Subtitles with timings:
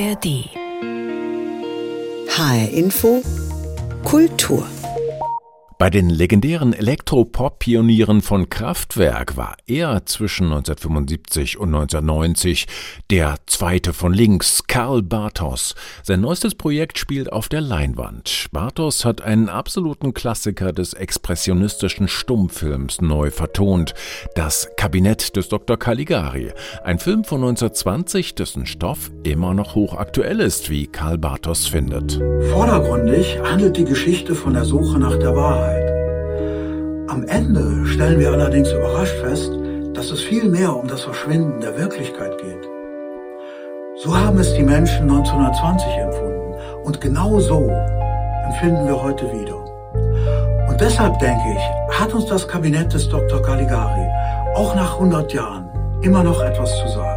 [0.00, 0.26] ARD.
[2.26, 3.22] HR Info
[4.02, 4.66] Kultur
[5.80, 12.66] bei den legendären Elektropop-Pionieren von Kraftwerk war er zwischen 1975 und 1990
[13.08, 15.74] der zweite von links, Karl Bartos.
[16.02, 18.48] Sein neuestes Projekt spielt auf der Leinwand.
[18.52, 23.94] Bartos hat einen absoluten Klassiker des expressionistischen Stummfilms neu vertont.
[24.34, 25.78] Das Kabinett des Dr.
[25.78, 26.52] Caligari.
[26.84, 32.20] Ein Film von 1920, dessen Stoff immer noch hochaktuell ist, wie Karl Bartos findet.
[32.50, 35.69] Vordergründig handelt die Geschichte von der Suche nach der Wahrheit.
[37.08, 39.50] Am Ende stellen wir allerdings überrascht fest,
[39.94, 42.68] dass es viel mehr um das Verschwinden der Wirklichkeit geht.
[44.02, 47.68] So haben es die Menschen 1920 empfunden und genau so
[48.46, 49.56] empfinden wir heute wieder.
[50.68, 53.42] Und deshalb denke ich, hat uns das Kabinett des Dr.
[53.42, 54.06] Caligari
[54.54, 55.68] auch nach 100 Jahren
[56.02, 57.09] immer noch etwas zu sagen.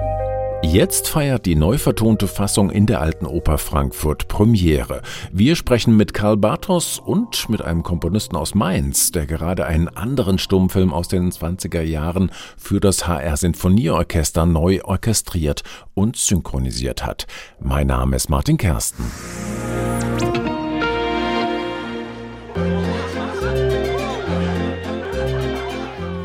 [0.63, 5.01] Jetzt feiert die neu vertonte Fassung in der Alten Oper Frankfurt Premiere.
[5.31, 10.39] Wir sprechen mit Karl Bartos und mit einem Komponisten aus Mainz, der gerade einen anderen
[10.39, 17.27] Stummfilm aus den 20er Jahren für das HR Sinfonieorchester neu orchestriert und synchronisiert hat.
[17.59, 19.03] Mein Name ist Martin Kersten.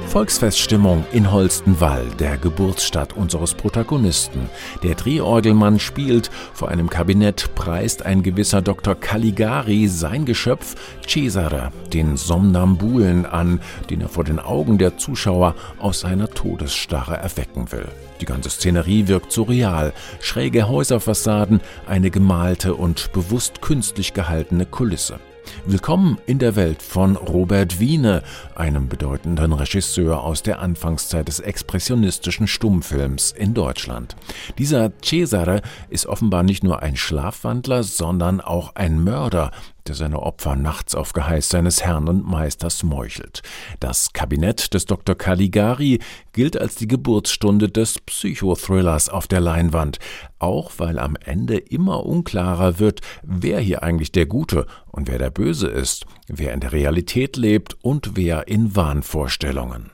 [0.08, 4.48] Volksfeststimmung in Holstenwall, der Geburtsstadt unseres Protagonisten.
[4.82, 8.94] Der Drehorgelmann spielt, vor einem Kabinett preist ein gewisser Dr.
[8.94, 16.00] Caligari sein Geschöpf Cesare, den Somnambulen, an, den er vor den Augen der Zuschauer aus
[16.00, 17.88] seiner Todesstarre erwecken will.
[18.22, 25.20] Die ganze Szenerie wirkt surreal, schräge Häuserfassaden, eine gemalte und bewusst künstlich gehaltene Kulisse.
[25.66, 28.22] Willkommen in der Welt von Robert Wiene,
[28.54, 34.16] einem bedeutenden Regisseur aus der Anfangszeit des expressionistischen Stummfilms in Deutschland.
[34.58, 39.50] Dieser Cesare ist offenbar nicht nur ein Schlafwandler, sondern auch ein Mörder,
[39.88, 43.42] der seine Opfer nachts auf Geheiß seines Herrn und Meisters meuchelt.
[43.80, 45.16] Das Kabinett des Dr.
[45.16, 45.98] Caligari
[46.32, 49.98] gilt als die Geburtsstunde des Psychothrillers auf der Leinwand,
[50.38, 55.30] auch weil am Ende immer unklarer wird, wer hier eigentlich der Gute und wer der
[55.30, 59.90] Böse ist, wer in der Realität lebt und wer in Wahnvorstellungen.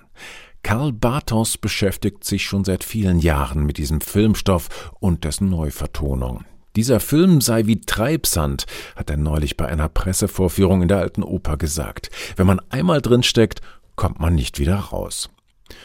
[0.62, 6.44] Karl Bartos beschäftigt sich schon seit vielen Jahren mit diesem Filmstoff und dessen Neuvertonung.
[6.76, 11.56] Dieser Film sei wie Treibsand, hat er neulich bei einer Pressevorführung in der Alten Oper
[11.56, 12.10] gesagt.
[12.34, 13.60] Wenn man einmal drinsteckt,
[13.94, 15.30] kommt man nicht wieder raus.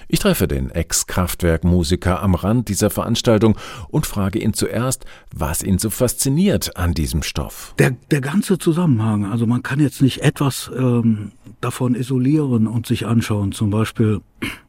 [0.08, 3.56] Ich treffe den Ex-Kraftwerk-Musiker am Rand dieser Veranstaltung
[3.90, 7.76] und frage ihn zuerst, was ihn so fasziniert an diesem Stoff.
[7.78, 13.06] Der, der ganze Zusammenhang, also man kann jetzt nicht etwas ähm, davon isolieren und sich
[13.06, 13.52] anschauen.
[13.52, 14.22] Zum Beispiel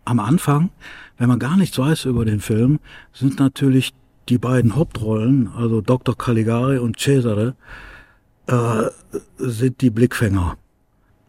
[0.05, 0.71] am Anfang,
[1.17, 2.79] wenn man gar nichts weiß über den Film,
[3.13, 3.95] sind natürlich
[4.31, 6.17] die beiden Hauptrollen, also Dr.
[6.17, 7.57] Caligari und Cesare,
[8.47, 8.85] äh,
[9.39, 10.57] sind die Blickfänger.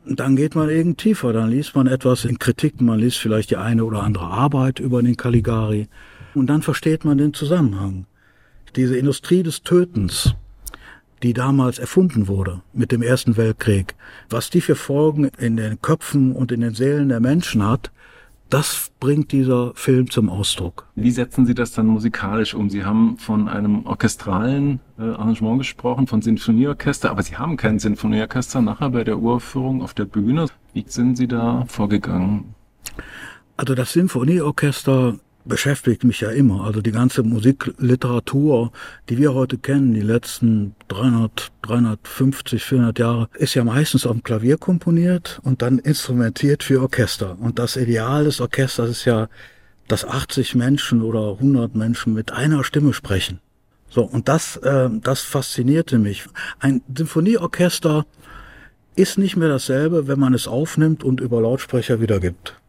[0.05, 3.57] Dann geht man eben tiefer, dann liest man etwas in Kritiken, man liest vielleicht die
[3.57, 5.87] eine oder andere Arbeit über den Caligari
[6.33, 8.05] und dann versteht man den Zusammenhang.
[8.75, 10.33] Diese Industrie des Tötens,
[11.21, 13.95] die damals erfunden wurde mit dem Ersten Weltkrieg,
[14.29, 17.91] was die für Folgen in den Köpfen und in den Seelen der Menschen hat,
[18.51, 20.87] das bringt dieser Film zum Ausdruck.
[20.95, 22.69] Wie setzen Sie das dann musikalisch um?
[22.69, 28.61] Sie haben von einem orchestralen äh, Arrangement gesprochen, von Sinfonieorchester, aber Sie haben kein Sinfonieorchester
[28.61, 30.47] nachher bei der Uraufführung auf der Bühne.
[30.73, 32.53] Wie sind Sie da vorgegangen?
[33.55, 36.63] Also das Sinfonieorchester beschäftigt mich ja immer.
[36.63, 38.71] Also die ganze Musikliteratur,
[39.09, 44.23] die wir heute kennen, die letzten 300, 350, 400 Jahre, ist ja meistens auf dem
[44.23, 47.37] Klavier komponiert und dann instrumentiert für Orchester.
[47.39, 49.27] Und das Ideal des Orchesters ist ja,
[49.87, 53.39] dass 80 Menschen oder 100 Menschen mit einer Stimme sprechen.
[53.89, 56.25] So, und das, äh, das faszinierte mich.
[56.59, 58.05] Ein Symphonieorchester
[58.95, 62.60] ist nicht mehr dasselbe, wenn man es aufnimmt und über Lautsprecher wiedergibt.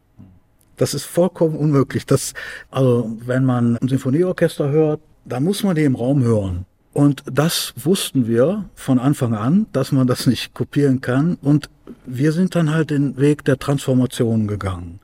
[0.77, 2.05] Das ist vollkommen unmöglich.
[2.05, 2.33] Das,
[2.71, 6.65] also, wenn man ein Sinfonieorchester hört, dann muss man die im Raum hören.
[6.93, 11.37] Und das wussten wir von Anfang an, dass man das nicht kopieren kann.
[11.41, 11.69] Und
[12.05, 14.99] wir sind dann halt den Weg der Transformation gegangen.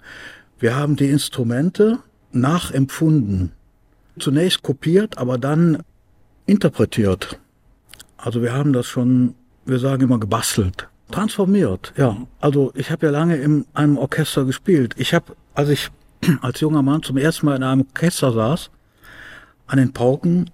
[0.60, 2.00] Wir haben die Instrumente
[2.32, 3.54] nachempfunden.
[4.20, 5.84] Zunächst kopiert, aber dann
[6.46, 7.40] interpretiert.
[8.18, 9.34] Also wir haben das schon,
[9.66, 10.90] wir sagen immer gebastelt.
[11.12, 12.18] Transformiert, ja.
[12.40, 14.94] Also ich habe ja lange in einem Orchester gespielt.
[14.98, 15.90] Ich habe als ich
[16.42, 18.69] als junger Mann zum ersten Mal in einem Orchester saß,
[19.68, 20.50] an den Pauken,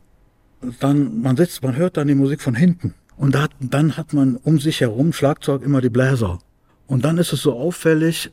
[0.80, 2.94] dann, man sitzt, man hört dann die Musik von hinten.
[3.18, 6.40] Und da, dann hat man um sich herum, Schlagzeug, immer die Bläser.
[6.88, 8.32] Und dann ist es so auffällig,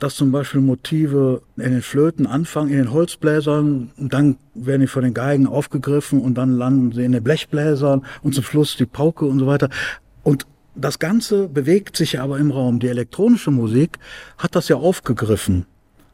[0.00, 5.02] dass zum Beispiel Motive in den Flöten anfangen, in den Holzbläsern, dann werden die von
[5.02, 9.26] den Geigen aufgegriffen und dann landen sie in den Blechbläsern und zum Schluss die Pauke
[9.26, 9.68] und so weiter.
[10.22, 12.78] Und das Ganze bewegt sich aber im Raum.
[12.78, 13.98] Die elektronische Musik
[14.38, 15.66] hat das ja aufgegriffen.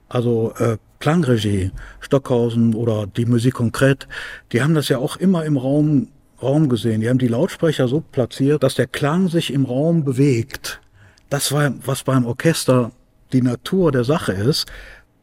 [0.08, 1.70] Also äh, Klangregie,
[2.00, 4.08] Stockhausen oder die Musik konkret,
[4.52, 6.08] die haben das ja auch immer im Raum,
[6.42, 7.00] Raum gesehen.
[7.00, 10.80] Die haben die Lautsprecher so platziert, dass der Klang sich im Raum bewegt.
[11.30, 12.90] Das war, was beim Orchester
[13.32, 14.66] die Natur der Sache ist.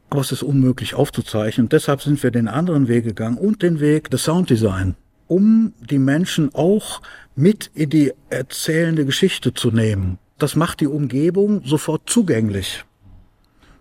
[0.10, 1.68] Aber es ist unmöglich aufzuzeichnen.
[1.68, 4.96] deshalb sind wir den anderen Weg gegangen und den Weg des Sounddesign,
[5.28, 7.02] um die Menschen auch
[7.36, 10.20] mit in die erzählende Geschichte zu nehmen.
[10.38, 12.86] Das macht die Umgebung sofort zugänglich.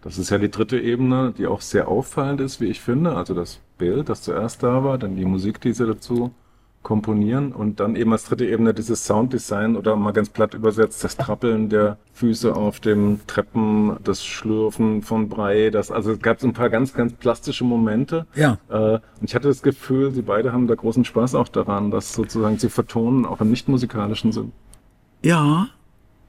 [0.05, 3.17] Das ist ja die dritte Ebene, die auch sehr auffallend ist, wie ich finde.
[3.17, 6.31] Also das Bild, das zuerst da war, dann die Musik, die sie dazu
[6.83, 11.17] komponieren und dann eben als dritte Ebene dieses Sounddesign oder mal ganz platt übersetzt das
[11.17, 16.47] Trappeln der Füße auf dem Treppen, das Schlürfen von Brei, das also es gab so
[16.47, 18.27] ein paar ganz ganz plastische Momente.
[18.35, 18.59] Ja.
[18.69, 22.13] Äh, und ich hatte das Gefühl, sie beide haben da großen Spaß auch daran, das
[22.13, 24.53] sozusagen zu vertonen, auch im nicht musikalischen Sinn.
[25.23, 25.69] Ja,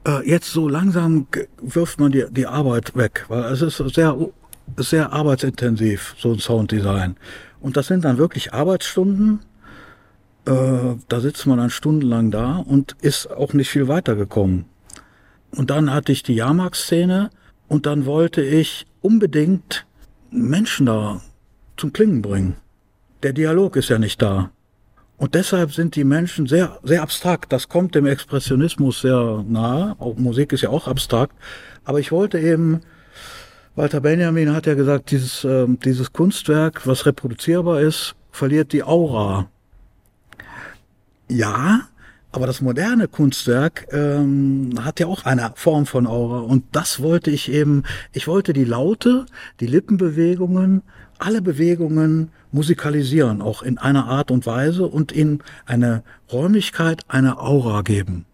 [0.06, 1.26] äh, jetzt so langsam
[1.60, 4.16] wirft man die, die Arbeit weg, weil es ist sehr
[4.78, 7.16] sehr arbeitsintensiv so ein Sounddesign
[7.60, 9.40] und das sind dann wirklich Arbeitsstunden
[10.46, 14.64] äh, da sitzt man dann stundenlang da und ist auch nicht viel weitergekommen.
[15.50, 17.30] Und dann hatte ich die Jahrmarktszene
[17.68, 19.86] und dann wollte ich unbedingt
[20.30, 21.20] Menschen da
[21.76, 22.56] zum Klingen bringen.
[23.22, 24.50] Der Dialog ist ja nicht da.
[25.18, 27.52] Und deshalb sind die Menschen sehr, sehr abstrakt.
[27.52, 29.96] Das kommt dem Expressionismus sehr nahe.
[29.98, 31.34] Auch Musik ist ja auch abstrakt.
[31.84, 32.82] Aber ich wollte eben,
[33.76, 39.48] Walter Benjamin hat ja gesagt, dieses, äh, dieses Kunstwerk, was reproduzierbar ist, verliert die Aura.
[41.28, 41.88] Ja,
[42.30, 46.40] aber das moderne Kunstwerk ähm, hat ja auch eine Form von Aura.
[46.40, 49.24] Und das wollte ich eben, ich wollte die Laute,
[49.60, 50.82] die Lippenbewegungen,
[51.18, 56.02] alle Bewegungen musikalisieren, auch in einer Art und Weise und in eine
[56.32, 58.26] Räumlichkeit, eine Aura geben.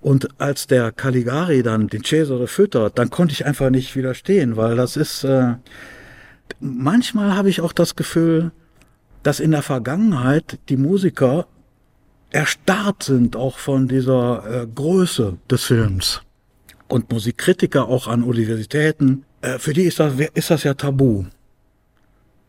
[0.00, 4.76] Und als der Caligari dann den Cesare füttert, dann konnte ich einfach nicht widerstehen, weil
[4.76, 5.54] das ist, äh,
[6.60, 8.52] manchmal habe ich auch das Gefühl,
[9.22, 11.46] dass in der Vergangenheit die Musiker
[12.30, 16.20] erstarrt sind auch von dieser äh, Größe des Films.
[16.88, 21.24] Und Musikkritiker auch an Universitäten, äh, für die ist das, ist das ja tabu.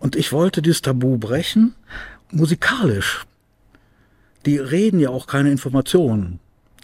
[0.06, 1.74] Und ich wollte dieses Tabu brechen,
[2.30, 3.26] musikalisch.
[4.46, 6.40] Die reden ja auch keine Informationen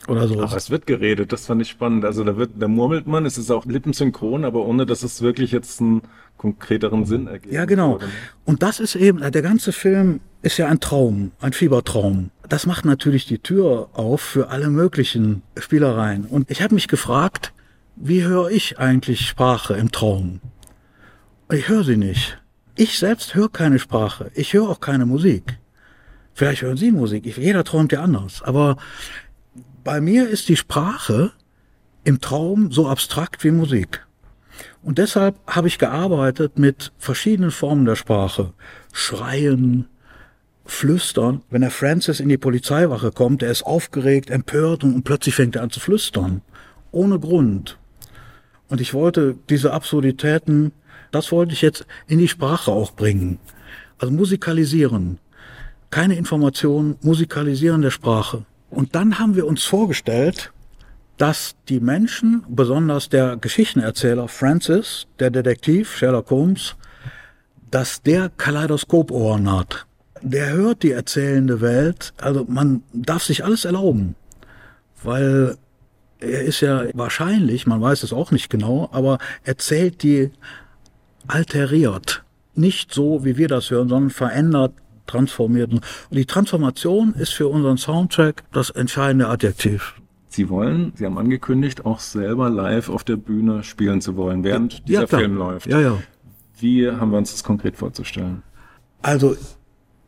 [0.07, 0.41] oder so.
[0.41, 2.03] Ach, es wird geredet, das fand ich spannend.
[2.03, 5.51] Also da wird, da murmelt man, es ist auch lippensynchron, aber ohne, dass es wirklich
[5.51, 6.01] jetzt einen
[6.37, 7.53] konkreteren Sinn ergibt.
[7.53, 7.99] Ja, genau.
[8.43, 12.31] Und das ist eben, der ganze Film ist ja ein Traum, ein Fiebertraum.
[12.49, 16.25] Das macht natürlich die Tür auf für alle möglichen Spielereien.
[16.25, 17.53] Und ich habe mich gefragt,
[17.95, 20.39] wie höre ich eigentlich Sprache im Traum?
[21.51, 22.40] Ich höre sie nicht.
[22.75, 24.31] Ich selbst höre keine Sprache.
[24.33, 25.57] Ich höre auch keine Musik.
[26.33, 27.25] Vielleicht hören Sie Musik.
[27.25, 28.41] Jeder träumt ja anders.
[28.41, 28.77] Aber
[29.83, 31.31] bei mir ist die Sprache
[32.03, 34.05] im Traum so abstrakt wie Musik.
[34.83, 38.53] Und deshalb habe ich gearbeitet mit verschiedenen Formen der Sprache.
[38.93, 39.87] Schreien,
[40.65, 41.41] flüstern.
[41.49, 45.63] Wenn der Francis in die Polizeiwache kommt, er ist aufgeregt, empört und, plötzlich fängt er
[45.63, 46.41] an zu flüstern.
[46.91, 47.77] Ohne Grund.
[48.69, 50.71] Und ich wollte diese Absurditäten,
[51.11, 53.39] das wollte ich jetzt in die Sprache auch bringen.
[53.99, 55.19] Also musikalisieren.
[55.89, 58.45] Keine Information, musikalisieren der Sprache.
[58.69, 60.51] Und dann haben wir uns vorgestellt,
[61.17, 66.75] dass die Menschen, besonders der Geschichtenerzähler Francis, der Detektiv Sherlock Holmes,
[67.69, 69.85] dass der Kaleidoskopohren hat.
[70.23, 74.15] Der hört die erzählende Welt, also man darf sich alles erlauben,
[75.03, 75.57] weil
[76.19, 80.31] er ist ja wahrscheinlich, man weiß es auch nicht genau, aber erzählt die
[81.27, 82.23] alteriert.
[82.53, 84.73] Nicht so, wie wir das hören, sondern verändert
[85.07, 85.71] transformiert.
[85.71, 89.95] Und die Transformation ist für unseren Soundtrack das entscheidende Adjektiv.
[90.27, 94.73] Sie wollen, Sie haben angekündigt, auch selber live auf der Bühne spielen zu wollen, während
[94.73, 95.67] ja, dieser ja, Film läuft.
[95.67, 95.97] Ja, ja.
[96.57, 98.43] Wie haben wir uns das konkret vorzustellen?
[99.01, 99.35] Also,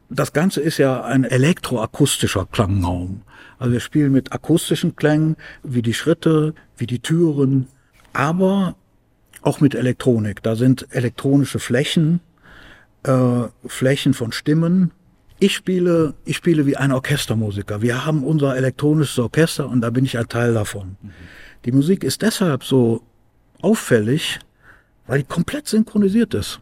[0.10, 3.24] das Ganze ist ja ein elektroakustischer Klangraum.
[3.58, 7.68] Also wir spielen mit akustischen Klängen, wie die Schritte, wie die Türen,
[8.14, 8.76] aber
[9.44, 10.42] auch mit Elektronik.
[10.42, 12.22] Da sind elektronische Flächen,
[13.04, 14.92] äh, Flächen von Stimmen.
[15.40, 17.82] Ich spiele, ich spiele wie ein Orchestermusiker.
[17.82, 20.96] Wir haben unser elektronisches Orchester und da bin ich ein Teil davon.
[21.02, 21.12] Mhm.
[21.66, 23.04] Die Musik ist deshalb so
[23.62, 24.40] auffällig,
[25.08, 26.60] weil die komplett synchronisiert ist.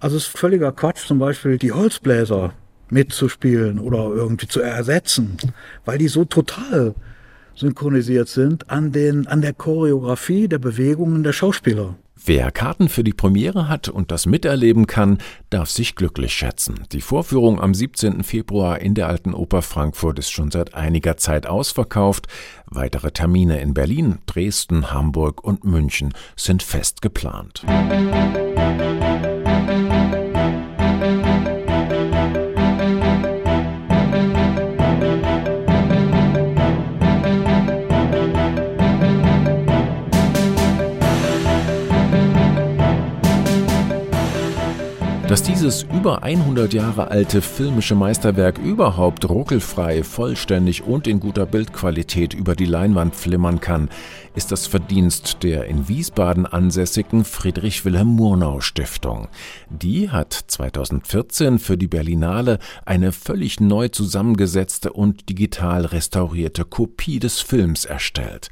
[0.00, 2.52] Also es ist völliger Quatsch, zum Beispiel die Holzbläser
[2.90, 5.36] mitzuspielen oder irgendwie zu ersetzen,
[5.84, 6.94] weil die so total
[7.54, 11.96] synchronisiert sind an den, an der Choreografie der Bewegungen der Schauspieler.
[12.24, 15.18] Wer Karten für die Premiere hat und das miterleben kann,
[15.50, 16.84] darf sich glücklich schätzen.
[16.92, 18.22] Die Vorführung am 17.
[18.22, 22.28] Februar in der Alten Oper Frankfurt ist schon seit einiger Zeit ausverkauft.
[22.66, 27.64] Weitere Termine in Berlin, Dresden, Hamburg und München sind fest geplant.
[27.66, 29.31] Musik
[45.32, 52.34] Dass dieses über 100 Jahre alte filmische Meisterwerk überhaupt ruckelfrei, vollständig und in guter Bildqualität
[52.34, 53.88] über die Leinwand flimmern kann,
[54.34, 59.28] ist das Verdienst der in Wiesbaden ansässigen Friedrich Wilhelm Murnau Stiftung.
[59.70, 67.40] Die hat 2014 für die Berlinale eine völlig neu zusammengesetzte und digital restaurierte Kopie des
[67.40, 68.50] Films erstellt.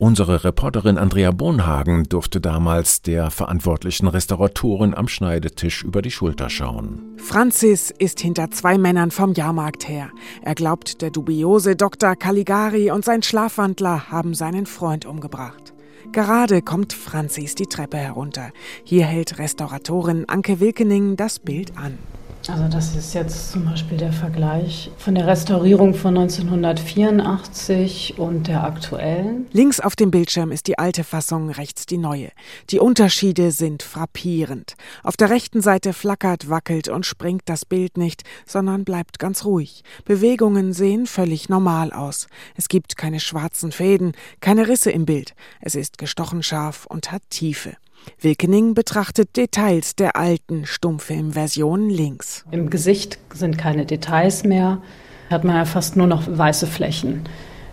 [0.00, 7.18] Unsere Reporterin Andrea Bonhagen durfte damals der verantwortlichen Restauratorin am Schneidetisch über die Schulter schauen.
[7.18, 10.08] Franzis ist hinter zwei Männern vom Jahrmarkt her.
[10.40, 12.16] Er glaubt, der dubiose Dr.
[12.16, 15.74] Caligari und sein Schlafwandler haben seinen Freund umgebracht.
[16.12, 18.52] Gerade kommt Franzis die Treppe herunter.
[18.84, 21.98] Hier hält Restauratorin Anke Wilkening das Bild an.
[22.48, 28.64] Also das ist jetzt zum Beispiel der Vergleich von der Restaurierung von 1984 und der
[28.64, 29.46] aktuellen.
[29.52, 32.30] Links auf dem Bildschirm ist die alte Fassung, rechts die neue.
[32.70, 34.74] Die Unterschiede sind frappierend.
[35.02, 39.84] Auf der rechten Seite flackert, wackelt und springt das Bild nicht, sondern bleibt ganz ruhig.
[40.04, 42.26] Bewegungen sehen völlig normal aus.
[42.56, 45.34] Es gibt keine schwarzen Fäden, keine Risse im Bild.
[45.60, 47.76] Es ist gestochen scharf und hat Tiefe.
[48.20, 52.44] Wilkening betrachtet Details der alten Stummfilmversion links.
[52.50, 54.82] Im Gesicht sind keine Details mehr,
[55.30, 57.28] hat man ja fast nur noch weiße Flächen.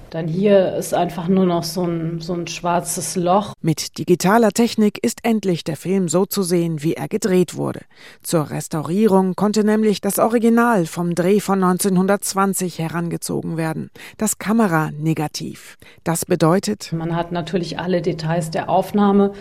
[0.09, 3.53] Dann hier ist einfach nur noch so ein, so ein schwarzes Loch.
[3.61, 7.81] Mit digitaler Technik ist endlich der Film so zu sehen, wie er gedreht wurde.
[8.23, 13.89] Zur Restaurierung konnte nämlich das Original vom Dreh von 1920 herangezogen werden.
[14.17, 15.77] Das Kameranegativ.
[16.03, 16.93] Das bedeutet.
[16.93, 19.33] Man hat natürlich alle Details der Aufnahme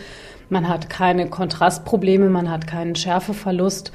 [0.49, 3.91] man hat keine Kontrastprobleme, man hat keinen Schärfeverlust.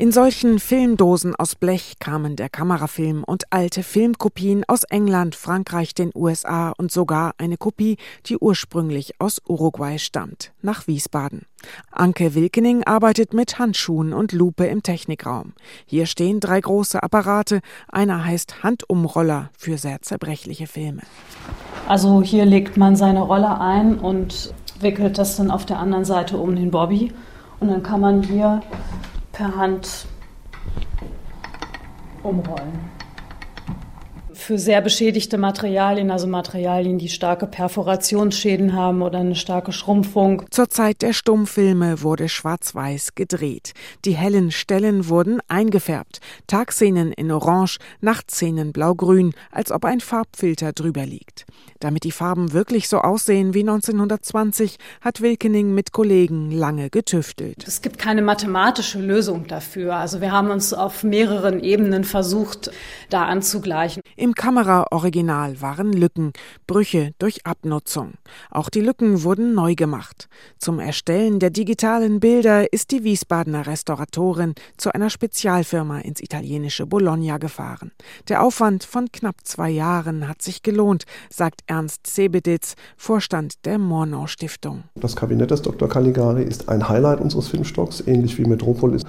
[0.00, 6.12] In solchen Filmdosen aus Blech kamen der Kamerafilm und alte Filmkopien aus England, Frankreich, den
[6.14, 11.46] USA und sogar eine Kopie, die ursprünglich aus Uruguay stammt, nach Wiesbaden.
[11.90, 15.52] Anke Wilkening arbeitet mit Handschuhen und Lupe im Technikraum.
[15.84, 21.02] Hier stehen drei große Apparate, einer heißt Handumroller für sehr zerbrechliche Filme.
[21.88, 26.38] Also hier legt man seine Rolle ein und wickelt das dann auf der anderen Seite
[26.38, 27.12] um den Bobby
[27.58, 28.62] und dann kann man hier
[29.38, 30.08] per Hand
[32.24, 32.97] umrollen
[34.48, 40.42] für sehr beschädigte Materialien, also Materialien, die starke Perforationsschäden haben oder eine starke Schrumpfung.
[40.50, 43.74] Zur Zeit der Stummfilme wurde schwarz-weiß gedreht.
[44.06, 46.20] Die hellen Stellen wurden eingefärbt.
[46.46, 51.44] Tagszenen in Orange, Nachtszenen blau-grün, als ob ein Farbfilter drüber liegt.
[51.78, 57.68] Damit die Farben wirklich so aussehen wie 1920, hat Wilkening mit Kollegen lange getüftelt.
[57.68, 59.96] Es gibt keine mathematische Lösung dafür.
[59.96, 62.70] Also wir haben uns auf mehreren Ebenen versucht,
[63.10, 64.02] da anzugleichen.
[64.18, 66.32] Im Kameraoriginal waren Lücken,
[66.66, 68.14] Brüche durch Abnutzung.
[68.50, 70.28] Auch die Lücken wurden neu gemacht.
[70.58, 77.38] Zum Erstellen der digitalen Bilder ist die Wiesbadener Restauratorin zu einer Spezialfirma ins italienische Bologna
[77.38, 77.92] gefahren.
[78.28, 84.26] Der Aufwand von knapp zwei Jahren hat sich gelohnt, sagt Ernst Sebeditz, Vorstand der Mornau
[84.26, 84.82] Stiftung.
[84.96, 85.88] Das Kabinett des Dr.
[85.88, 89.04] Caligari ist ein Highlight unseres Filmstocks, ähnlich wie Metropolis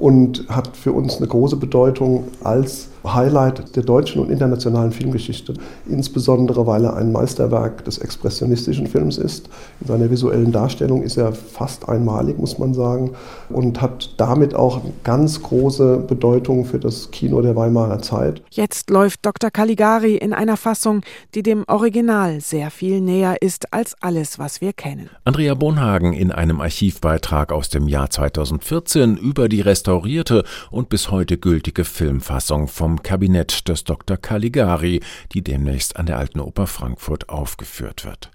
[0.00, 5.54] und hat für uns eine große Bedeutung als Highlight der deutschen und internationalen Filmgeschichte,
[5.88, 9.48] insbesondere weil er ein Meisterwerk des expressionistischen Films ist.
[9.80, 13.12] In seiner visuellen Darstellung ist er fast einmalig, muss man sagen,
[13.48, 18.42] und hat damit auch eine ganz große Bedeutung für das Kino der Weimarer Zeit.
[18.50, 19.50] Jetzt läuft Dr.
[19.50, 21.02] Caligari in einer Fassung,
[21.34, 25.10] die dem Original sehr viel näher ist als alles, was wir kennen.
[25.24, 31.36] Andrea Bonhagen in einem Archivbeitrag aus dem Jahr 2014 über die restaurierte und bis heute
[31.36, 34.16] gültige Filmfassung vom Kabinett des Dr.
[34.16, 35.00] Caligari,
[35.32, 38.30] die demnächst an der Alten Oper Frankfurt aufgeführt wird.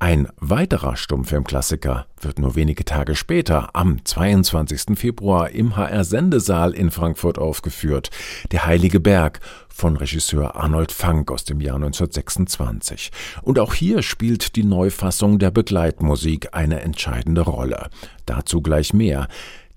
[0.00, 4.96] Ein weiterer Stummfilmklassiker wird nur wenige Tage später, am 22.
[4.96, 8.10] Februar, im HR-Sendesaal in Frankfurt aufgeführt.
[8.52, 13.10] Der Heilige Berg von Regisseur Arnold Fank aus dem Jahr 1926.
[13.42, 17.88] Und auch hier spielt die Neufassung der Begleitmusik eine entscheidende Rolle.
[18.24, 19.26] Dazu gleich mehr.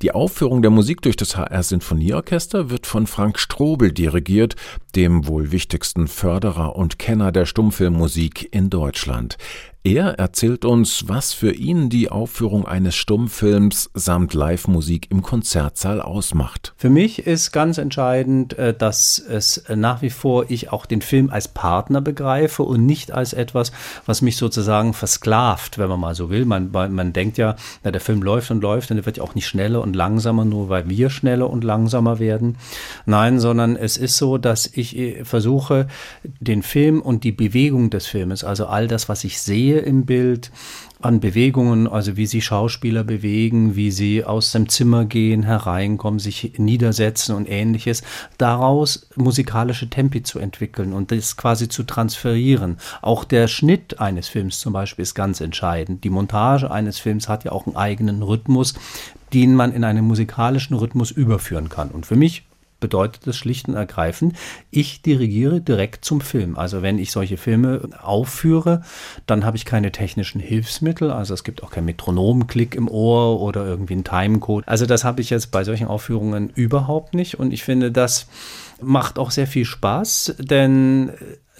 [0.01, 4.55] Die Aufführung der Musik durch das HR Sinfonieorchester wird von Frank Strobel dirigiert,
[4.96, 9.38] dem wohl wichtigsten Förderer und Kenner der Stummfilmmusik in Deutschland.
[9.83, 16.75] Er erzählt uns, was für ihn die Aufführung eines Stummfilms samt Live-Musik im Konzertsaal ausmacht.
[16.77, 21.31] Für mich ist ganz entscheidend, äh, dass es nach wie vor ich auch den Film
[21.31, 23.71] als Partner begreife und nicht als etwas,
[24.05, 26.45] was mich sozusagen versklavt, wenn man mal so will.
[26.45, 29.33] Man, man denkt ja, na, der Film läuft und läuft und er wird ja auch
[29.33, 32.57] nicht schneller und langsamer, nur weil wir schneller und langsamer werden.
[33.07, 35.88] Nein, sondern es ist so, dass ich äh, versuche,
[36.23, 40.51] den Film und die Bewegung des Filmes, also all das, was ich sehe im Bild,
[41.01, 46.53] an Bewegungen, also wie sich Schauspieler bewegen, wie sie aus dem Zimmer gehen, hereinkommen, sich
[46.57, 48.03] niedersetzen und ähnliches,
[48.37, 52.77] daraus musikalische Tempi zu entwickeln und das quasi zu transferieren.
[53.01, 56.03] Auch der Schnitt eines Films zum Beispiel ist ganz entscheidend.
[56.03, 58.75] Die Montage eines Films hat ja auch einen eigenen Rhythmus,
[59.33, 61.89] den man in einen musikalischen Rhythmus überführen kann.
[61.89, 62.43] Und für mich
[62.81, 64.35] bedeutet es schlicht und ergreifend,
[64.69, 66.57] ich dirigiere direkt zum Film.
[66.57, 68.81] Also wenn ich solche Filme aufführe,
[69.25, 73.65] dann habe ich keine technischen Hilfsmittel, also es gibt auch keinen Metronomklick im Ohr oder
[73.65, 74.67] irgendwie einen Timecode.
[74.67, 78.27] Also das habe ich jetzt bei solchen Aufführungen überhaupt nicht und ich finde, das
[78.81, 81.11] macht auch sehr viel Spaß, denn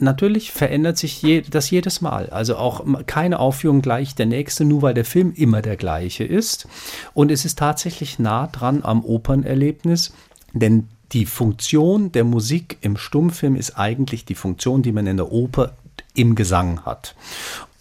[0.01, 2.29] natürlich verändert sich je, das jedes Mal.
[2.29, 6.67] Also auch keine Aufführung gleich der nächste, nur weil der Film immer der gleiche ist.
[7.13, 10.13] Und es ist tatsächlich nah dran am Opernerlebnis,
[10.53, 15.31] denn die Funktion der Musik im Stummfilm ist eigentlich die Funktion, die man in der
[15.31, 15.73] Oper
[16.13, 17.15] im Gesang hat.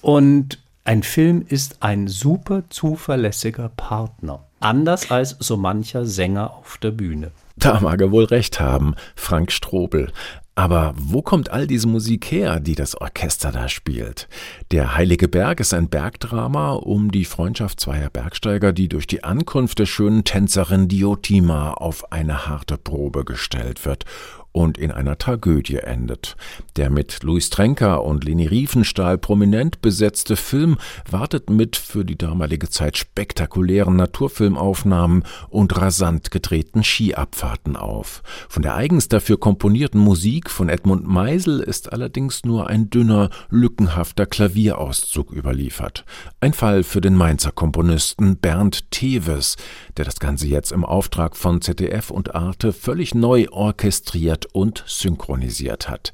[0.01, 4.45] Und ein Film ist ein super zuverlässiger Partner.
[4.61, 7.31] Anders als so mancher Sänger auf der Bühne.
[7.57, 10.13] Da mag er wohl recht haben, Frank Strobel.
[10.55, 14.29] Aber wo kommt all diese Musik her, die das Orchester da spielt?
[14.73, 19.79] Der Heilige Berg ist ein Bergdrama um die Freundschaft zweier Bergsteiger, die durch die Ankunft
[19.79, 24.05] der schönen Tänzerin Diotima auf eine harte Probe gestellt wird
[24.53, 26.37] und in einer Tragödie endet.
[26.77, 30.77] Der mit Louis Trenker und Leni Riefenstahl prominent besetzte Film
[31.09, 38.23] wartet mit für die damalige Zeit spektakulären Naturfilmaufnahmen und rasant gedrehten Skiabfahrten auf.
[38.49, 44.27] Von der eigens dafür komponierten Musik von Edmund Meisel ist allerdings nur ein dünner, lückenhafter
[44.27, 46.05] Klavierauszug überliefert.
[46.41, 49.57] Ein Fall für den Mainzer Komponisten Bernd Teves,
[49.97, 54.85] der das Ganze jetzt im Auftrag von ZDF und Arte völlig neu orchestriert koordiniert und
[54.87, 56.13] synchronisiert hat.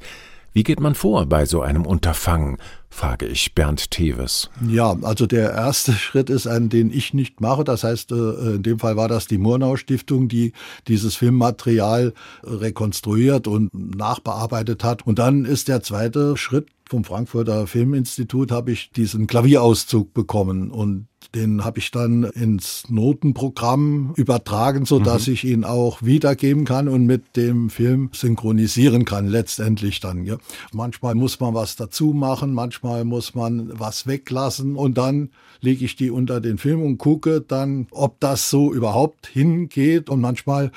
[0.53, 2.57] Wie geht man vor bei so einem Unterfangen?
[2.89, 4.49] frage ich Bernd Teves.
[4.67, 7.63] Ja, also der erste Schritt ist ein, den ich nicht mache.
[7.63, 10.55] Das heißt, äh, in dem Fall war das die Murnau Stiftung, die
[10.89, 15.07] dieses Filmmaterial rekonstruiert und nachbearbeitet hat.
[15.07, 21.09] Und dann ist der zweite Schritt vom Frankfurter Filminstitut habe ich diesen Klavierauszug bekommen und
[21.35, 25.33] den habe ich dann ins Notenprogramm übertragen, so dass mhm.
[25.33, 30.25] ich ihn auch wiedergeben kann und mit dem Film synchronisieren kann letztendlich dann.
[30.25, 30.37] Ja.
[30.73, 35.97] Manchmal muss man was dazu machen, manchmal muss man was weglassen und dann lege ich
[35.97, 40.71] die unter den Film und gucke dann, ob das so überhaupt hingeht und manchmal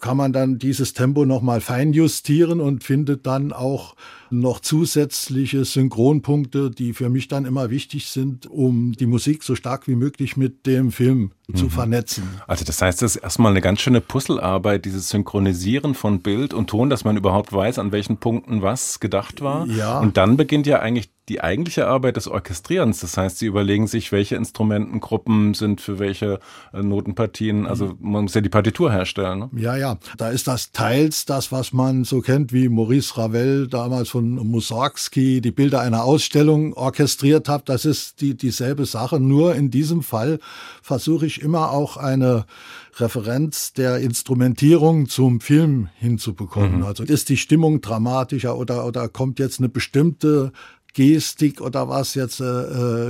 [0.00, 3.94] kann man dann dieses Tempo nochmal feinjustieren und findet dann auch
[4.30, 9.88] noch zusätzliche Synchronpunkte, die für mich dann immer wichtig sind, um die Musik so stark
[9.88, 11.56] wie möglich mit dem Film mhm.
[11.56, 12.24] zu vernetzen.
[12.46, 16.68] Also das heißt, das ist erstmal eine ganz schöne Puzzlearbeit, dieses Synchronisieren von Bild und
[16.68, 19.66] Ton, dass man überhaupt weiß, an welchen Punkten was gedacht war.
[19.66, 19.98] Ja.
[19.98, 23.00] Und dann beginnt ja eigentlich die eigentliche Arbeit des Orchestrierens.
[23.00, 26.40] Das heißt, sie überlegen sich, welche Instrumentengruppen sind für welche
[26.72, 27.66] äh, Notenpartien.
[27.66, 29.38] Also man muss ja die Partitur herstellen.
[29.38, 29.50] Ne?
[29.56, 29.98] Ja, ja.
[30.16, 35.40] Da ist das teils das, was man so kennt, wie Maurice Ravel damals von Mussorgsky
[35.40, 37.68] die Bilder einer Ausstellung orchestriert hat.
[37.68, 39.20] Das ist die, dieselbe Sache.
[39.20, 40.38] Nur in diesem Fall
[40.82, 42.46] versuche ich immer auch eine
[42.96, 46.78] Referenz der Instrumentierung zum Film hinzubekommen.
[46.78, 46.84] Mhm.
[46.84, 50.52] Also ist die Stimmung dramatischer oder, oder kommt jetzt eine bestimmte
[50.98, 52.44] Gestik oder was jetzt äh,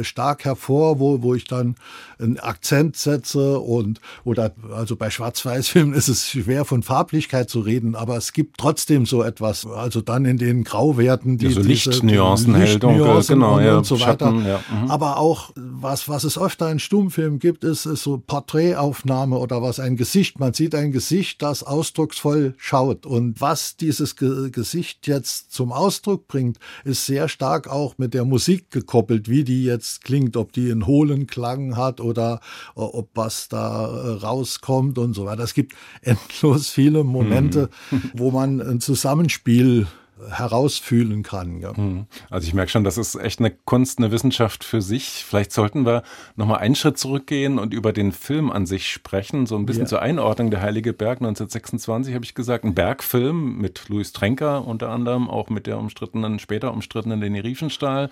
[0.01, 1.77] äh, stark hervor, wo, wo ich dann
[2.19, 7.95] einen Akzent setze und oder also bei Schwarz-Weiß-Filmen ist es schwer von Farblichkeit zu reden,
[7.95, 12.61] aber es gibt trotzdem so etwas, also dann in den Grauwerten, die ja, so Lichtnuancen,
[12.61, 14.27] Lichtnuancen genau, und, ja, und so weiter.
[14.27, 14.61] Schatten, ja.
[14.71, 14.91] Mhm.
[14.91, 19.81] Aber auch was was es öfter in Stummfilmen gibt, ist, ist so Porträtaufnahme oder was
[19.81, 20.39] ein Gesicht.
[20.39, 26.29] Man sieht ein Gesicht, das ausdrucksvoll schaut und was dieses Ge Gesicht jetzt zum Ausdruck
[26.29, 30.71] bringt, ist sehr stark auch mit der Musik gekoppelt, wie die jetzt klingt, ob die
[30.71, 32.41] einen hohlen Klang hat oder
[32.75, 35.43] ob was da äh, rauskommt und so weiter.
[35.43, 38.11] Es gibt endlos viele Momente, mhm.
[38.15, 39.87] wo man ein Zusammenspiel
[40.31, 41.61] herausfühlen kann.
[41.61, 41.73] Ja.
[41.77, 42.07] Mhm.
[42.31, 45.25] Also ich merke schon, das ist echt eine Kunst, eine Wissenschaft für sich.
[45.27, 46.03] Vielleicht sollten wir
[46.37, 49.47] nochmal einen Schritt zurückgehen und über den Film an sich sprechen.
[49.47, 49.89] So ein bisschen ja.
[49.89, 50.51] zur Einordnung.
[50.51, 52.65] Der Heilige Berg 1926 habe ich gesagt.
[52.65, 58.11] Ein Bergfilm mit Louis Trenker unter anderem, auch mit der umstrittenen, später umstrittenen Leni Riefenstahl.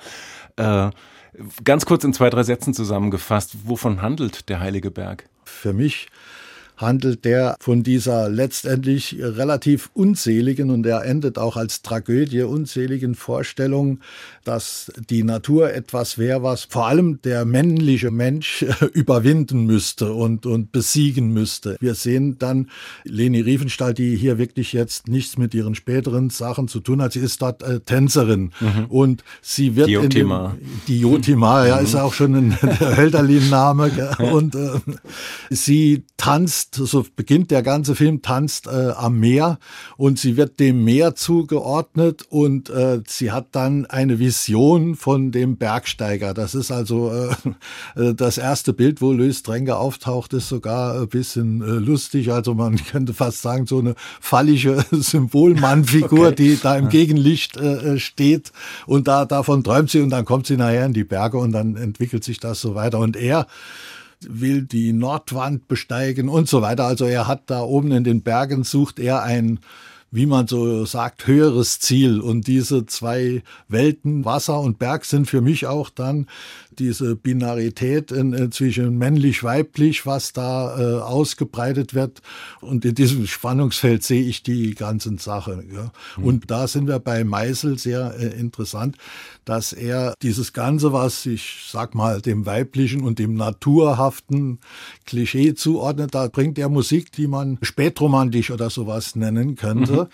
[0.56, 0.90] Äh,
[1.64, 5.28] Ganz kurz in zwei, drei Sätzen zusammengefasst, wovon handelt der Heilige Berg?
[5.44, 6.08] Für mich
[6.76, 14.00] handelt der von dieser letztendlich relativ unzähligen und er endet auch als Tragödie unzähligen Vorstellung,
[14.44, 20.72] dass die Natur etwas wäre, was vor allem der männliche Mensch überwinden müsste und, und
[20.72, 21.76] besiegen müsste.
[21.80, 22.70] Wir sehen dann
[23.04, 27.12] Leni Riefenstahl, die hier wirklich jetzt nichts mit ihren späteren Sachen zu tun hat.
[27.12, 28.86] Sie ist dort äh, Tänzerin mhm.
[28.88, 30.56] und sie wird Diotima.
[30.60, 32.00] in dem, Diotima, ja, ist mhm.
[32.00, 32.58] auch schon ein
[32.96, 34.80] Hölderlin-Name und äh,
[35.50, 39.58] sie tanzt tanzt, so beginnt der ganze Film, tanzt äh, am Meer
[39.96, 45.56] und sie wird dem Meer zugeordnet und äh, sie hat dann eine Vision von dem
[45.56, 46.34] Bergsteiger.
[46.34, 51.08] Das ist also äh, äh das erste Bild, wo Louis Drenger auftaucht, ist sogar ein
[51.08, 52.32] bisschen äh, lustig.
[52.32, 56.34] Also man könnte fast sagen, so eine fallische Symbolmannfigur, okay.
[56.34, 58.52] die da im Gegenlicht äh, äh, steht
[58.86, 61.76] und da davon träumt sie und dann kommt sie nachher in die Berge und dann
[61.76, 62.98] entwickelt sich das so weiter.
[62.98, 63.46] Und er
[64.20, 66.84] will die Nordwand besteigen und so weiter.
[66.84, 69.60] Also er hat da oben in den Bergen sucht er ein
[70.10, 72.20] wie man so sagt, höheres Ziel.
[72.20, 76.26] Und diese zwei Welten, Wasser und Berg, sind für mich auch dann
[76.78, 82.22] diese Binarität in, in zwischen männlich-weiblich, was da äh, ausgebreitet wird.
[82.60, 85.72] Und in diesem Spannungsfeld sehe ich die ganzen Sachen.
[85.72, 85.92] Ja.
[86.16, 86.24] Mhm.
[86.24, 88.96] Und da sind wir bei Meisel sehr äh, interessant,
[89.44, 94.58] dass er dieses Ganze, was ich sag mal dem weiblichen und dem naturhaften
[95.04, 99.92] Klischee zuordnet, da bringt er Musik, die man spätromantisch oder sowas nennen könnte.
[99.92, 100.08] Mhm.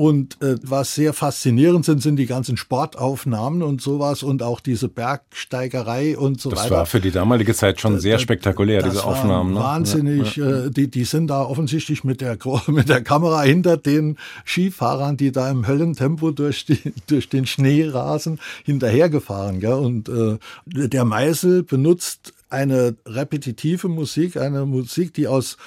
[0.00, 4.88] Und äh, was sehr faszinierend sind, sind die ganzen Sportaufnahmen und sowas und auch diese
[4.88, 6.70] Bergsteigerei und so das weiter.
[6.70, 9.52] Das war für die damalige Zeit schon sehr spektakulär, das diese Aufnahmen.
[9.52, 9.60] Ne?
[9.60, 10.36] Wahnsinnig.
[10.36, 10.64] Ja.
[10.64, 15.32] Äh, die, die sind da offensichtlich mit der, mit der Kamera hinter den Skifahrern, die
[15.32, 19.60] da im Höllentempo durch, die, durch den Schnee rasen, hinterhergefahren.
[19.60, 19.74] Gell?
[19.74, 25.58] Und äh, der Meißel benutzt eine repetitive Musik, eine Musik, die aus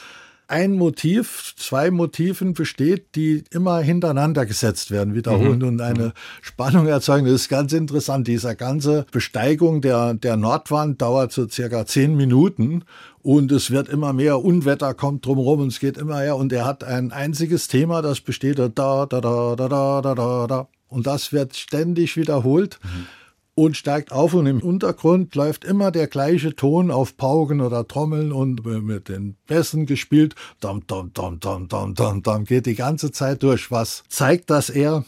[0.47, 5.67] ein Motiv, zwei Motiven besteht, die immer hintereinander gesetzt werden, wiederholen mhm.
[5.67, 6.11] und eine mhm.
[6.41, 7.25] Spannung erzeugen.
[7.25, 8.27] Das ist ganz interessant.
[8.27, 12.83] Dieser ganze Besteigung der, der Nordwand dauert so circa zehn Minuten
[13.21, 16.65] und es wird immer mehr, Unwetter kommt drumherum und es geht immer her und er
[16.65, 20.67] hat ein einziges Thema, das besteht da, da, da, da, da, da, da, da.
[20.89, 22.79] Und das wird ständig wiederholt.
[22.83, 23.07] Mhm
[23.55, 28.31] und steigt auf und im Untergrund läuft immer der gleiche Ton auf Pauken oder Trommeln
[28.31, 30.35] und mit den Bässen gespielt.
[30.59, 34.69] Dam, dam, dam, dam, dam, dam, dam, geht die ganze Zeit durch, was zeigt, dass
[34.69, 35.05] er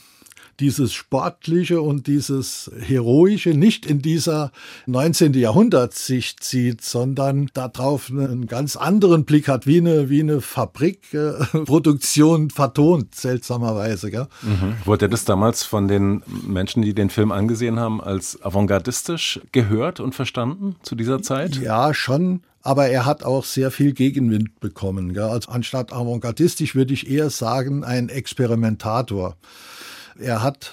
[0.59, 4.51] dieses Sportliche und dieses Heroische nicht in dieser
[4.85, 5.33] 19.
[5.33, 12.49] Jahrhundertsicht sieht, sondern darauf einen ganz anderen Blick hat, wie eine, wie eine Fabrikproduktion äh,
[12.53, 14.11] vertont, seltsamerweise.
[14.11, 14.27] Gell?
[14.41, 14.75] Mhm.
[14.85, 20.15] Wurde das damals von den Menschen, die den Film angesehen haben, als avantgardistisch gehört und
[20.15, 21.57] verstanden zu dieser Zeit?
[21.57, 25.13] Ja, schon aber er hat auch sehr viel Gegenwind bekommen.
[25.13, 25.21] Gell?
[25.21, 29.37] Also anstatt avantgardistisch würde ich eher sagen, ein Experimentator.
[30.19, 30.71] Er hat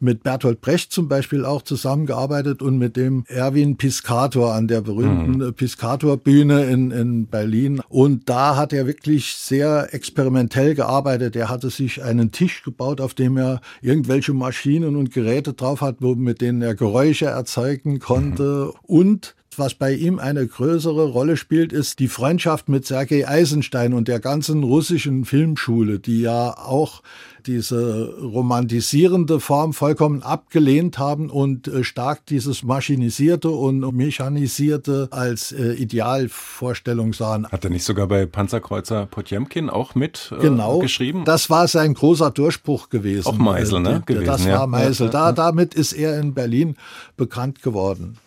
[0.00, 5.44] mit Bertolt Brecht zum Beispiel auch zusammengearbeitet und mit dem Erwin Piscator an der berühmten
[5.44, 5.54] mhm.
[5.54, 7.80] Piscator-Bühne in, in Berlin.
[7.88, 11.36] Und da hat er wirklich sehr experimentell gearbeitet.
[11.36, 16.00] Er hatte sich einen Tisch gebaut, auf dem er irgendwelche Maschinen und Geräte drauf hat,
[16.00, 18.72] mit denen er Geräusche erzeugen konnte.
[18.72, 18.78] Mhm.
[18.82, 24.08] Und was bei ihm eine größere Rolle spielt, ist die Freundschaft mit Sergei Eisenstein und
[24.08, 27.02] der ganzen russischen Filmschule, die ja auch
[27.46, 35.72] diese romantisierende Form vollkommen abgelehnt haben und äh, stark dieses Maschinisierte und Mechanisierte als äh,
[35.72, 37.48] Idealvorstellung sahen.
[37.48, 41.24] Hat er nicht sogar bei Panzerkreuzer Potjemkin auch mit äh, genau, geschrieben?
[41.24, 43.26] Das war sein großer Durchbruch gewesen.
[43.26, 44.02] Auch Meisel, ne?
[44.04, 45.08] Gewesen, das war Meisel.
[45.08, 46.76] Da, damit ist er in Berlin
[47.16, 48.18] bekannt geworden.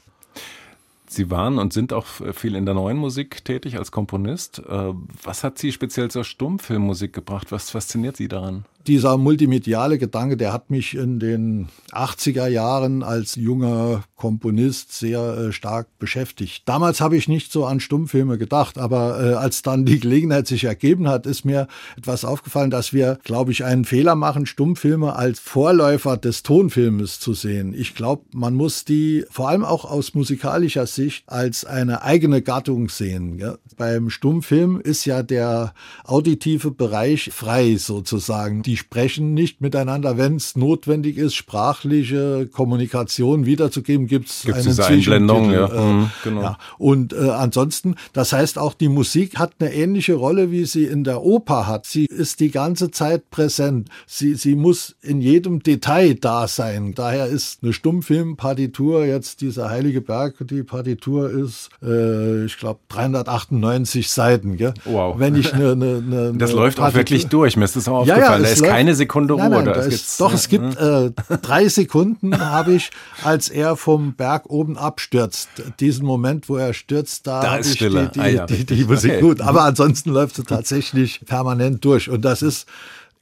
[1.11, 4.59] Sie waren und sind auch viel in der neuen Musik tätig als Komponist.
[4.59, 4.93] Äh,
[5.23, 7.51] was hat Sie speziell zur Stummfilmmusik gebracht?
[7.51, 8.63] Was fasziniert Sie daran?
[8.87, 15.51] Dieser multimediale Gedanke, der hat mich in den 80er Jahren als junger Komponist sehr äh,
[15.51, 16.63] stark beschäftigt.
[16.67, 20.63] Damals habe ich nicht so an Stummfilme gedacht, aber äh, als dann die Gelegenheit sich
[20.63, 21.67] ergeben hat, ist mir
[21.97, 27.33] etwas aufgefallen, dass wir, glaube ich, einen Fehler machen, Stummfilme als Vorläufer des Tonfilmes zu
[27.33, 27.73] sehen.
[27.73, 32.89] Ich glaube, man muss die vor allem auch aus musikalischer Sicht als eine eigene Gattung
[32.89, 33.39] sehen.
[33.39, 33.55] Ja?
[33.75, 40.17] Beim Stummfilm ist ja der auditive Bereich frei sozusagen die sprechen nicht miteinander.
[40.17, 45.51] Wenn es notwendig ist, sprachliche Kommunikation wiederzugeben, gibt es eine diese Einblendung.
[45.51, 45.67] Ja.
[45.67, 46.41] Äh, mhm, genau.
[46.41, 46.57] ja.
[46.77, 51.03] Und äh, ansonsten, das heißt auch, die Musik hat eine ähnliche Rolle, wie sie in
[51.03, 51.85] der Oper hat.
[51.85, 53.89] Sie ist die ganze Zeit präsent.
[54.07, 56.93] Sie, sie muss in jedem Detail da sein.
[56.93, 64.09] Daher ist eine Stummfilmpartitur jetzt dieser Heilige Berg, die Partitur ist, äh, ich glaube, 398
[64.09, 64.57] Seiten.
[64.57, 64.73] Gell?
[64.85, 65.19] Wow.
[65.19, 67.57] Wenn ich eine, eine, eine Das läuft auch wirklich durch.
[67.57, 68.23] Mir ist das auch aufgefallen.
[68.23, 69.49] Ja, ja, da ist läuft, keine Sekunde Ruhe.
[69.49, 72.91] Nein, nein, da ist, doch, es gibt äh, drei Sekunden, habe ich,
[73.23, 75.49] als er vom Berg oben abstürzt.
[75.79, 77.79] Diesen Moment, wo er stürzt, da, da ist.
[77.79, 79.21] Die, die, ah, ja, die, die Musik okay.
[79.21, 79.41] gut.
[79.41, 82.09] Aber ansonsten läuft sie tatsächlich permanent durch.
[82.09, 82.67] Und das ist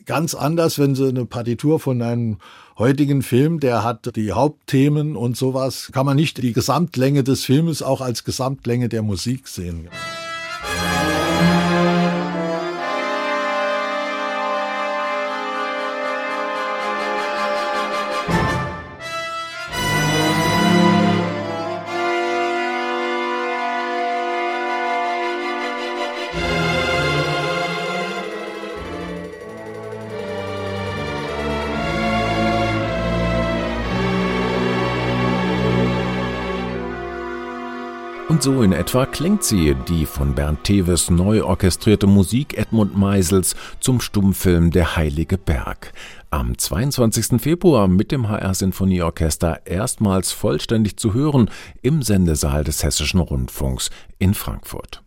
[0.06, 2.38] ganz anders, wenn Sie eine Partitur von einem
[2.80, 7.84] heutigen Film, der hat die Hauptthemen und sowas, kann man nicht die Gesamtlänge des Filmes
[7.84, 9.89] auch als Gesamtlänge der Musik sehen.
[38.39, 43.54] Und so in etwa klingt sie, die von Bernd Teves neu orchestrierte Musik Edmund Meisels
[43.82, 45.91] zum Stummfilm Der Heilige Berg.
[46.30, 47.41] Am 22.
[47.41, 54.34] Februar mit dem HR Sinfonieorchester erstmals vollständig zu hören im Sendesaal des Hessischen Rundfunks in
[54.34, 55.04] Frankfurt.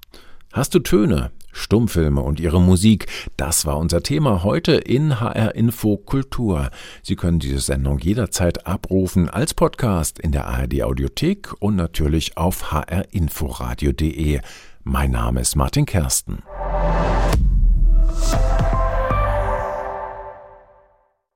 [0.53, 1.31] Hast du Töne?
[1.52, 6.70] Stummfilme und ihre Musik, das war unser Thema heute in HR Info Kultur.
[7.02, 12.72] Sie können diese Sendung jederzeit abrufen als Podcast in der ARD Audiothek und natürlich auf
[12.72, 14.40] hrinforadio.de.
[14.84, 16.42] Mein Name ist Martin Kersten.